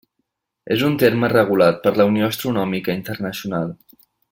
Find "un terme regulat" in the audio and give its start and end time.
0.87-1.77